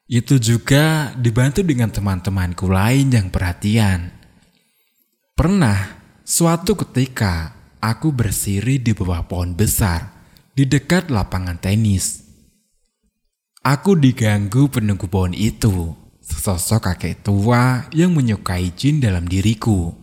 Itu 0.09 0.37
juga 0.37 1.13
dibantu 1.17 1.65
dengan 1.65 1.89
teman-temanku 1.89 2.69
lain 2.69 3.13
yang 3.13 3.29
perhatian. 3.33 4.13
Pernah 5.33 5.98
suatu 6.29 6.77
ketika 6.77 7.57
aku 7.81 8.13
bersiri 8.13 8.77
di 8.77 8.93
bawah 8.93 9.25
pohon 9.25 9.57
besar 9.57 10.13
di 10.53 10.69
dekat 10.69 11.09
lapangan 11.09 11.57
tenis. 11.57 12.29
Aku 13.65 13.97
diganggu 13.97 14.69
penunggu 14.69 15.09
pohon 15.09 15.33
itu, 15.33 15.97
sesosok 16.21 16.93
kakek 16.93 17.25
tua 17.25 17.89
yang 17.97 18.13
menyukai 18.13 18.77
jin 18.77 19.01
dalam 19.01 19.25
diriku. 19.25 19.97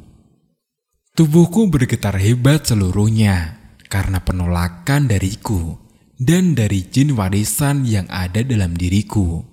Tubuhku 1.15 1.69
bergetar 1.69 2.17
hebat 2.17 2.67
seluruhnya 2.67 3.61
karena 3.87 4.19
penolakan 4.19 5.07
dariku 5.07 5.77
dan 6.17 6.57
dari 6.57 6.89
jin 6.89 7.15
warisan 7.15 7.85
yang 7.87 8.09
ada 8.11 8.41
dalam 8.43 8.75
diriku. 8.75 9.45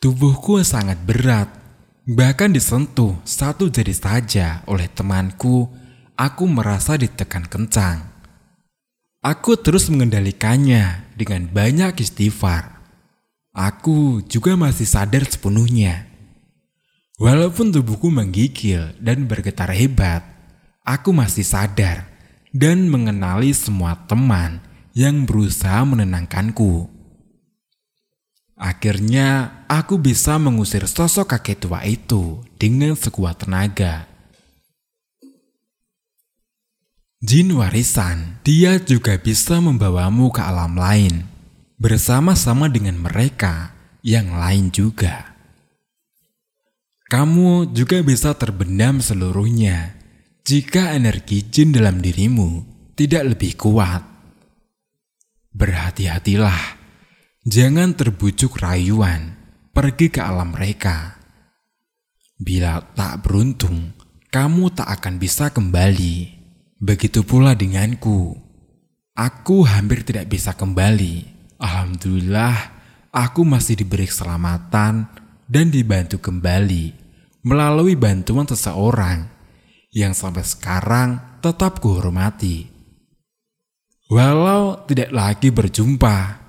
Tubuhku 0.00 0.64
sangat 0.64 1.04
berat, 1.04 1.59
bahkan 2.10 2.50
disentuh 2.50 3.14
satu 3.22 3.70
jari 3.70 3.94
saja 3.94 4.66
oleh 4.66 4.90
temanku, 4.90 5.70
aku 6.18 6.44
merasa 6.50 6.98
ditekan 6.98 7.46
kencang. 7.46 8.02
Aku 9.22 9.54
terus 9.54 9.86
mengendalikannya 9.92 11.14
dengan 11.14 11.46
banyak 11.46 12.02
istighfar. 12.02 12.82
Aku 13.54 14.24
juga 14.26 14.58
masih 14.58 14.88
sadar 14.88 15.22
sepenuhnya. 15.28 16.08
Walaupun 17.20 17.70
tubuhku 17.70 18.08
menggigil 18.08 18.96
dan 18.96 19.28
bergetar 19.28 19.70
hebat, 19.70 20.24
aku 20.82 21.12
masih 21.12 21.44
sadar 21.44 22.08
dan 22.50 22.88
mengenali 22.88 23.52
semua 23.52 23.94
teman 24.08 24.64
yang 24.96 25.28
berusaha 25.28 25.84
menenangkanku. 25.84 26.99
Akhirnya, 28.60 29.64
aku 29.72 29.96
bisa 29.96 30.36
mengusir 30.36 30.84
sosok 30.84 31.32
kakek 31.32 31.64
tua 31.64 31.80
itu 31.88 32.44
dengan 32.60 32.92
sekuat 32.92 33.48
tenaga. 33.48 34.04
Jin 37.24 37.56
warisan, 37.56 38.36
dia 38.44 38.76
juga 38.76 39.16
bisa 39.16 39.64
membawamu 39.64 40.28
ke 40.28 40.44
alam 40.44 40.76
lain, 40.76 41.24
bersama-sama 41.80 42.68
dengan 42.68 43.00
mereka 43.00 43.72
yang 44.04 44.36
lain 44.36 44.68
juga. 44.68 45.32
Kamu 47.08 47.72
juga 47.72 48.04
bisa 48.04 48.36
terbendam 48.36 49.00
seluruhnya 49.00 49.96
jika 50.44 50.92
energi 50.96 51.48
jin 51.48 51.72
dalam 51.76 52.00
dirimu 52.00 52.64
tidak 52.92 53.36
lebih 53.36 53.52
kuat. 53.56 54.04
Berhati-hatilah, 55.52 56.79
jangan 57.50 57.98
terbujuk 57.98 58.62
rayuan 58.62 59.34
pergi 59.74 60.06
ke 60.06 60.22
alam 60.22 60.54
mereka. 60.54 61.18
Bila 62.38 62.78
tak 62.94 63.26
beruntung, 63.26 63.90
kamu 64.30 64.70
tak 64.70 64.86
akan 64.86 65.18
bisa 65.18 65.50
kembali. 65.50 66.38
Begitu 66.78 67.26
pula 67.26 67.58
denganku. 67.58 68.38
Aku 69.18 69.66
hampir 69.66 70.06
tidak 70.06 70.30
bisa 70.30 70.54
kembali. 70.54 71.26
Alhamdulillah, 71.58 72.56
aku 73.10 73.42
masih 73.42 73.82
diberi 73.82 74.06
keselamatan 74.06 75.10
dan 75.50 75.66
dibantu 75.74 76.22
kembali 76.22 76.94
melalui 77.42 77.98
bantuan 77.98 78.46
seseorang 78.46 79.26
yang 79.90 80.14
sampai 80.14 80.46
sekarang 80.46 81.42
tetap 81.42 81.82
kuhormati. 81.82 82.70
Walau 84.08 84.86
tidak 84.86 85.10
lagi 85.12 85.52
berjumpa, 85.52 86.39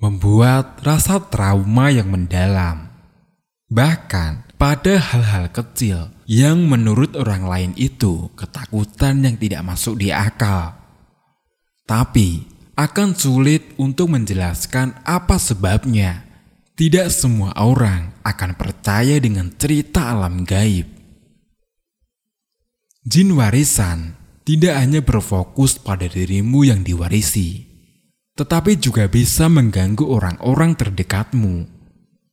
membuat 0.00 0.80
rasa 0.80 1.20
trauma 1.20 1.92
yang 1.92 2.08
mendalam. 2.08 2.88
Bahkan 3.70 4.58
pada 4.58 4.98
hal-hal 4.98 5.52
kecil 5.54 6.10
yang 6.26 6.66
menurut 6.66 7.14
orang 7.14 7.46
lain 7.46 7.72
itu 7.78 8.32
ketakutan 8.34 9.22
yang 9.22 9.36
tidak 9.38 9.62
masuk 9.62 10.00
di 10.00 10.10
akal. 10.10 10.74
Tapi 11.86 12.48
akan 12.74 13.14
sulit 13.14 13.76
untuk 13.78 14.10
menjelaskan 14.10 15.04
apa 15.06 15.36
sebabnya. 15.38 16.26
Tidak 16.74 17.12
semua 17.12 17.52
orang 17.60 18.16
akan 18.24 18.56
percaya 18.56 19.20
dengan 19.20 19.52
cerita 19.52 20.16
alam 20.16 20.48
gaib. 20.48 20.88
Jin 23.04 23.36
warisan 23.36 24.16
tidak 24.48 24.80
hanya 24.80 25.04
berfokus 25.04 25.76
pada 25.76 26.08
dirimu 26.08 26.64
yang 26.64 26.80
diwarisi, 26.80 27.69
tetapi 28.40 28.80
juga 28.80 29.04
bisa 29.04 29.52
mengganggu 29.52 30.00
orang-orang 30.08 30.72
terdekatmu, 30.72 31.68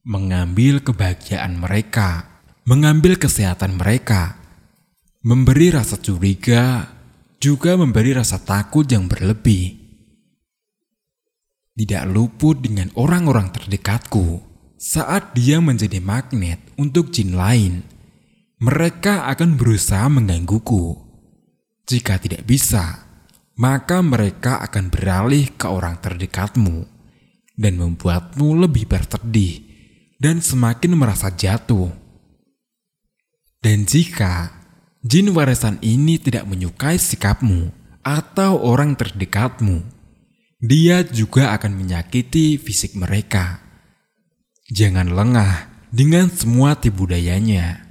mengambil 0.07 0.79
kebahagiaan 0.79 1.59
mereka, 1.59 2.39
mengambil 2.63 3.19
kesehatan 3.19 3.75
mereka, 3.75 4.39
memberi 5.19 5.67
rasa 5.67 5.99
curiga, 5.99 6.87
juga 7.43 7.75
memberi 7.75 8.15
rasa 8.15 8.39
takut 8.39 8.87
yang 8.87 9.11
berlebih. 9.11 9.75
Tidak 11.75 12.07
luput 12.07 12.63
dengan 12.63 12.87
orang-orang 12.95 13.51
terdekatku 13.51 14.39
saat 14.79 15.35
dia 15.35 15.59
menjadi 15.59 15.99
magnet 15.99 16.63
untuk 16.79 17.11
jin 17.11 17.35
lain 17.35 17.83
mereka 18.63 19.27
akan 19.27 19.59
berusaha 19.59 20.07
menggangguku. 20.07 21.03
Jika 21.83 22.15
tidak 22.15 22.47
bisa, 22.47 23.06
maka 23.57 24.05
mereka 24.05 24.61
akan 24.63 24.93
beralih 24.93 25.49
ke 25.57 25.65
orang 25.65 25.97
terdekatmu 25.97 26.85
dan 27.57 27.73
membuatmu 27.81 28.53
lebih 28.53 28.85
bersedih 28.85 29.65
dan 30.21 30.39
semakin 30.39 30.93
merasa 30.93 31.33
jatuh. 31.33 31.89
Dan 33.57 33.89
jika 33.89 34.53
jin 35.01 35.33
warisan 35.33 35.81
ini 35.81 36.21
tidak 36.21 36.45
menyukai 36.45 37.01
sikapmu 37.01 37.73
atau 38.05 38.61
orang 38.61 38.93
terdekatmu, 38.93 39.81
dia 40.61 41.01
juga 41.03 41.57
akan 41.57 41.73
menyakiti 41.73 42.61
fisik 42.61 42.93
mereka. 42.93 43.59
Jangan 44.69 45.09
lengah 45.09 45.69
dengan 45.89 46.29
semua 46.29 46.75
tipu 46.77 47.07
dayanya 47.07 47.87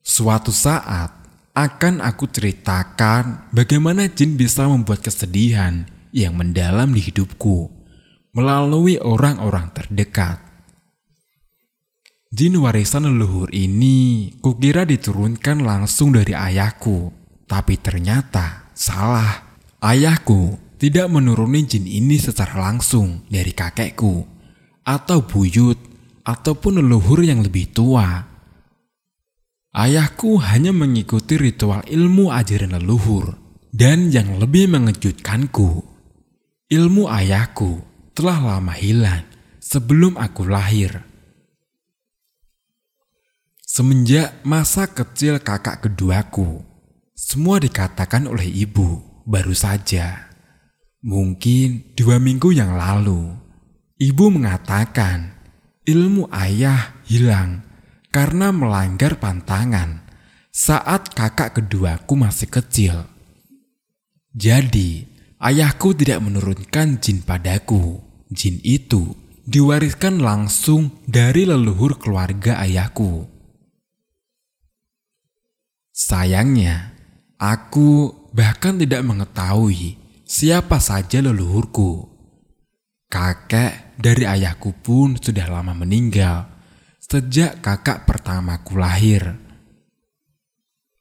Suatu 0.00 0.48
saat 0.48 1.19
akan 1.50 1.98
aku 1.98 2.30
ceritakan 2.30 3.50
bagaimana 3.50 4.06
jin 4.06 4.38
bisa 4.38 4.70
membuat 4.70 5.02
kesedihan 5.02 5.86
yang 6.14 6.38
mendalam 6.38 6.94
di 6.94 7.02
hidupku 7.02 7.70
melalui 8.30 9.02
orang-orang 9.02 9.74
terdekat. 9.74 10.38
Jin 12.30 12.62
warisan 12.62 13.10
leluhur 13.10 13.50
ini 13.50 14.30
kukira 14.38 14.86
diturunkan 14.86 15.66
langsung 15.66 16.14
dari 16.14 16.30
ayahku, 16.30 17.10
tapi 17.50 17.74
ternyata 17.74 18.70
salah. 18.70 19.50
Ayahku 19.82 20.54
tidak 20.78 21.10
menuruni 21.10 21.66
jin 21.66 21.90
ini 21.90 22.22
secara 22.22 22.70
langsung 22.70 23.26
dari 23.26 23.50
kakekku 23.50 24.22
atau 24.86 25.18
buyut 25.26 25.76
ataupun 26.22 26.78
leluhur 26.78 27.26
yang 27.26 27.42
lebih 27.42 27.74
tua 27.74 28.29
Ayahku 29.70 30.42
hanya 30.42 30.74
mengikuti 30.74 31.38
ritual 31.38 31.86
ilmu 31.86 32.34
ajaran 32.34 32.74
leluhur, 32.74 33.38
dan 33.70 34.10
yang 34.10 34.42
lebih 34.42 34.66
mengejutkanku, 34.66 35.86
ilmu 36.66 37.06
ayahku 37.06 37.78
telah 38.10 38.42
lama 38.42 38.74
hilang 38.74 39.22
sebelum 39.62 40.18
aku 40.18 40.42
lahir. 40.50 41.06
Semenjak 43.62 44.42
masa 44.42 44.90
kecil 44.90 45.38
kakak 45.38 45.86
keduaku, 45.86 46.66
semua 47.14 47.62
dikatakan 47.62 48.26
oleh 48.26 48.50
ibu 48.50 48.98
baru 49.22 49.54
saja. 49.54 50.34
Mungkin 51.06 51.94
dua 51.94 52.18
minggu 52.18 52.50
yang 52.50 52.74
lalu, 52.74 53.38
ibu 54.02 54.34
mengatakan 54.34 55.30
ilmu 55.86 56.26
ayah 56.34 56.90
hilang 57.06 57.69
karena 58.10 58.50
melanggar 58.50 59.22
pantangan 59.22 60.02
saat 60.50 61.14
kakak 61.14 61.62
keduaku 61.62 62.18
masih 62.18 62.50
kecil. 62.50 63.06
Jadi, 64.34 65.06
ayahku 65.38 65.94
tidak 65.94 66.18
menurunkan 66.22 66.98
jin 66.98 67.22
padaku. 67.22 68.02
Jin 68.30 68.62
itu 68.62 69.14
diwariskan 69.46 70.22
langsung 70.22 71.02
dari 71.06 71.46
leluhur 71.46 71.98
keluarga 71.98 72.62
ayahku. 72.62 73.26
Sayangnya, 75.94 76.94
aku 77.38 78.14
bahkan 78.34 78.78
tidak 78.78 79.02
mengetahui 79.06 79.98
siapa 80.26 80.82
saja 80.82 81.22
leluhurku. 81.22 82.10
Kakek 83.10 83.98
dari 83.98 84.22
ayahku 84.22 84.70
pun 84.70 85.18
sudah 85.18 85.50
lama 85.50 85.74
meninggal 85.74 86.49
sejak 87.10 87.58
kakak 87.58 88.06
pertamaku 88.06 88.78
lahir. 88.78 89.34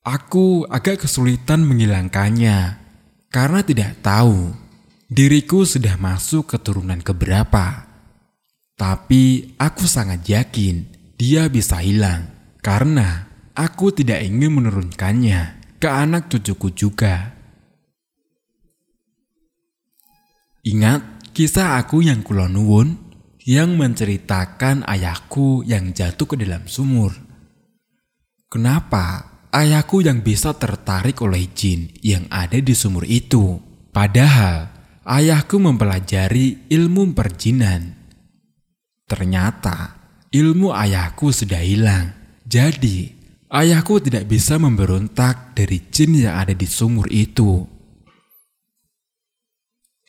Aku 0.02 0.66
agak 0.66 1.06
kesulitan 1.06 1.62
menghilangkannya 1.62 2.82
karena 3.30 3.62
tidak 3.62 4.02
tahu 4.02 4.58
diriku 5.06 5.70
sudah 5.70 6.02
masuk 6.02 6.50
keturunan 6.50 6.98
keberapa. 7.06 7.86
Tapi 8.74 9.54
aku 9.62 9.86
sangat 9.86 10.26
yakin 10.26 10.90
dia 11.14 11.46
bisa 11.46 11.78
hilang 11.78 12.26
karena 12.66 13.30
aku 13.54 13.94
tidak 13.94 14.26
ingin 14.26 14.50
menurunkannya 14.50 15.62
ke 15.78 15.86
anak 15.86 16.26
cucuku 16.34 16.74
juga. 16.74 17.38
Ingat 20.66 21.30
kisah 21.38 21.78
aku 21.78 22.02
yang 22.02 22.26
kulonuwun 22.26 23.09
yang 23.50 23.82
menceritakan 23.82 24.86
ayahku 24.86 25.66
yang 25.66 25.90
jatuh 25.90 26.30
ke 26.30 26.36
dalam 26.38 26.70
sumur. 26.70 27.18
Kenapa 28.46 29.26
ayahku 29.50 30.06
yang 30.06 30.22
bisa 30.22 30.54
tertarik 30.54 31.18
oleh 31.26 31.50
jin 31.58 31.90
yang 32.06 32.30
ada 32.30 32.62
di 32.62 32.78
sumur 32.78 33.10
itu? 33.10 33.58
Padahal 33.90 34.70
ayahku 35.02 35.58
mempelajari 35.58 36.70
ilmu 36.70 37.18
perjinan. 37.18 37.98
Ternyata 39.10 39.98
ilmu 40.30 40.70
ayahku 40.70 41.34
sudah 41.34 41.66
hilang. 41.66 42.14
Jadi, 42.46 43.10
ayahku 43.50 43.98
tidak 43.98 44.30
bisa 44.30 44.62
memberontak 44.62 45.58
dari 45.58 45.90
jin 45.90 46.22
yang 46.22 46.38
ada 46.38 46.54
di 46.54 46.70
sumur 46.70 47.10
itu. 47.10 47.66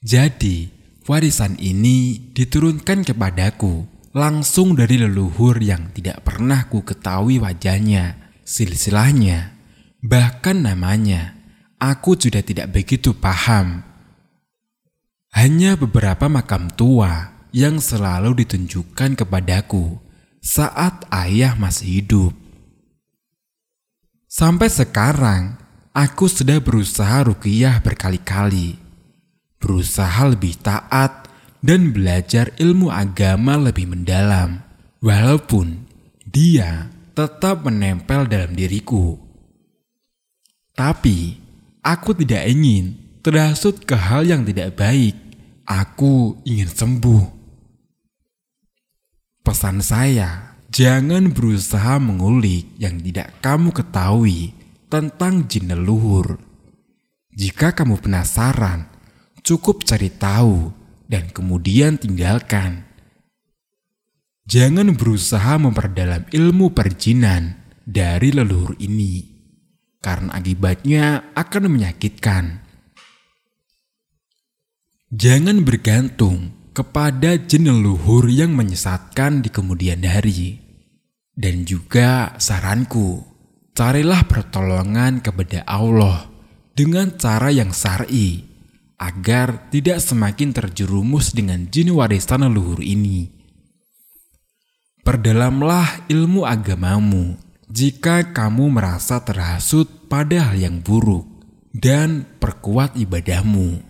Jadi, 0.05 0.80
warisan 1.11 1.59
ini 1.59 2.31
diturunkan 2.31 3.03
kepadaku 3.03 3.83
langsung 4.15 4.79
dari 4.79 4.95
leluhur 5.03 5.59
yang 5.59 5.91
tidak 5.91 6.23
pernah 6.23 6.71
ku 6.71 6.87
ketahui 6.87 7.43
wajahnya, 7.43 8.15
silsilahnya, 8.47 9.59
bahkan 9.99 10.63
namanya. 10.63 11.35
Aku 11.81 12.13
sudah 12.13 12.45
tidak 12.45 12.77
begitu 12.77 13.17
paham. 13.17 13.81
Hanya 15.33 15.81
beberapa 15.81 16.29
makam 16.29 16.69
tua 16.69 17.33
yang 17.57 17.81
selalu 17.81 18.45
ditunjukkan 18.45 19.17
kepadaku 19.17 19.97
saat 20.45 21.09
ayah 21.09 21.57
masih 21.57 22.05
hidup. 22.05 22.33
Sampai 24.29 24.69
sekarang, 24.69 25.57
aku 25.97 26.29
sudah 26.29 26.61
berusaha 26.61 27.25
rukiah 27.25 27.81
berkali-kali. 27.81 28.90
Berusaha 29.61 30.33
lebih 30.33 30.57
taat 30.65 31.29
dan 31.61 31.93
belajar 31.93 32.51
ilmu 32.57 32.89
agama 32.89 33.61
lebih 33.61 33.93
mendalam. 33.93 34.65
Walaupun 35.05 35.85
dia 36.25 36.89
tetap 37.13 37.69
menempel 37.69 38.25
dalam 38.25 38.57
diriku. 38.57 39.21
Tapi, 40.73 41.37
aku 41.85 42.17
tidak 42.17 42.49
ingin 42.49 42.97
terhasut 43.21 43.85
ke 43.85 43.93
hal 43.93 44.25
yang 44.25 44.43
tidak 44.49 44.81
baik. 44.81 45.17
Aku 45.69 46.41
ingin 46.49 46.73
sembuh. 46.73 47.25
Pesan 49.45 49.85
saya, 49.85 50.57
jangan 50.73 51.31
berusaha 51.31 52.01
mengulik 52.01 52.75
yang 52.81 52.99
tidak 52.99 53.39
kamu 53.45 53.71
ketahui 53.71 54.57
tentang 54.91 55.47
jin 55.47 55.71
leluhur. 55.71 56.43
Jika 57.31 57.71
kamu 57.71 58.03
penasaran, 58.03 58.90
cukup 59.51 59.83
cari 59.83 60.15
tahu 60.15 60.71
dan 61.11 61.27
kemudian 61.35 61.99
tinggalkan. 61.99 62.87
Jangan 64.47 64.95
berusaha 64.95 65.59
memperdalam 65.59 66.31
ilmu 66.31 66.71
perjinan 66.71 67.59
dari 67.83 68.31
leluhur 68.31 68.79
ini, 68.79 69.27
karena 69.99 70.39
akibatnya 70.39 71.35
akan 71.35 71.67
menyakitkan. 71.67 72.63
Jangan 75.11 75.67
bergantung 75.67 76.55
kepada 76.71 77.35
jin 77.35 77.67
leluhur 77.67 78.31
yang 78.31 78.55
menyesatkan 78.55 79.43
di 79.43 79.51
kemudian 79.51 80.07
hari. 80.07 80.63
Dan 81.35 81.67
juga 81.67 82.39
saranku, 82.39 83.27
carilah 83.75 84.23
pertolongan 84.31 85.19
kepada 85.19 85.67
Allah 85.67 86.31
dengan 86.75 87.17
cara 87.19 87.51
yang 87.51 87.75
syar'i 87.75 88.50
agar 89.01 89.73
tidak 89.73 90.05
semakin 90.05 90.53
terjerumus 90.53 91.33
dengan 91.33 91.65
jin 91.73 91.97
warisan 91.97 92.45
leluhur 92.45 92.85
ini. 92.85 93.33
Perdalamlah 95.01 96.05
ilmu 96.13 96.45
agamamu 96.45 97.41
jika 97.73 98.37
kamu 98.37 98.69
merasa 98.69 99.25
terhasut 99.25 99.89
pada 100.13 100.53
hal 100.53 100.61
yang 100.61 100.77
buruk 100.85 101.25
dan 101.73 102.29
perkuat 102.37 103.01
ibadahmu. 103.01 103.81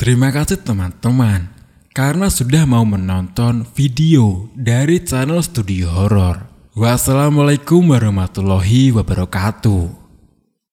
Terima 0.00 0.32
kasih 0.32 0.64
teman-teman 0.64 1.52
karena 1.92 2.32
sudah 2.32 2.64
mau 2.64 2.84
menonton 2.88 3.68
video 3.76 4.48
dari 4.56 5.04
channel 5.04 5.44
Studio 5.44 5.92
Horror. 5.92 6.48
Wassalamualaikum 6.76 7.92
warahmatullahi 7.92 8.92
wabarakatuh. 8.92 10.05